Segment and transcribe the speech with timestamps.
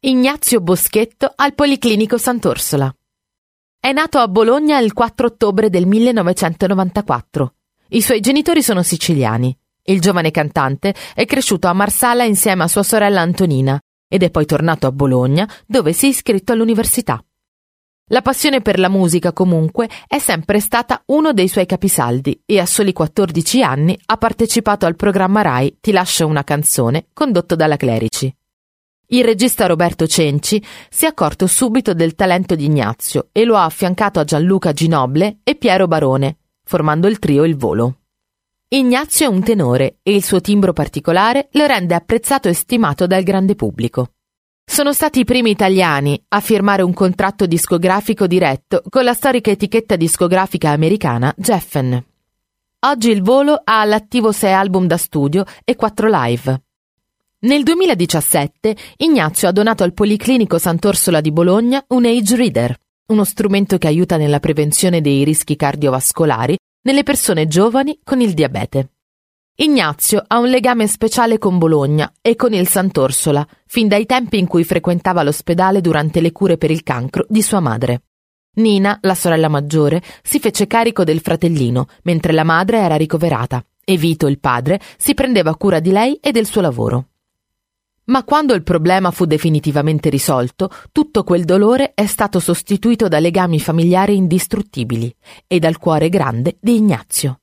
[0.00, 2.94] Ignazio Boschetto al Policlinico Sant'Orsola.
[3.80, 7.54] È nato a Bologna il 4 ottobre del 1994.
[7.88, 9.52] I suoi genitori sono siciliani.
[9.82, 13.76] Il giovane cantante è cresciuto a Marsala insieme a sua sorella Antonina
[14.06, 17.20] ed è poi tornato a Bologna dove si è iscritto all'università.
[18.10, 22.66] La passione per la musica, comunque, è sempre stata uno dei suoi capisaldi e a
[22.66, 28.32] soli 14 anni ha partecipato al programma Rai Ti lascio una canzone condotto dalla Clerici.
[29.10, 33.64] Il regista Roberto Cenci si è accorto subito del talento di Ignazio e lo ha
[33.64, 38.00] affiancato a Gianluca Ginoble e Piero Barone, formando il trio Il Volo.
[38.68, 43.22] Ignazio è un tenore e il suo timbro particolare lo rende apprezzato e stimato dal
[43.22, 44.12] grande pubblico.
[44.62, 49.96] Sono stati i primi italiani a firmare un contratto discografico diretto con la storica etichetta
[49.96, 52.04] discografica americana Geffen.
[52.80, 56.64] Oggi il volo ha all'attivo sei album da studio e quattro live.
[57.40, 62.76] Nel 2017 Ignazio ha donato al Policlinico Sant'Orsola di Bologna un Age Reader,
[63.12, 68.90] uno strumento che aiuta nella prevenzione dei rischi cardiovascolari nelle persone giovani con il diabete.
[69.54, 74.48] Ignazio ha un legame speciale con Bologna e con il Sant'Orsola, fin dai tempi in
[74.48, 78.02] cui frequentava l'ospedale durante le cure per il cancro di sua madre.
[78.56, 83.96] Nina, la sorella maggiore, si fece carico del fratellino, mentre la madre era ricoverata, e
[83.96, 87.10] Vito, il padre, si prendeva cura di lei e del suo lavoro.
[88.08, 93.60] Ma quando il problema fu definitivamente risolto, tutto quel dolore è stato sostituito da legami
[93.60, 95.14] familiari indistruttibili
[95.46, 97.40] e dal cuore grande di Ignazio.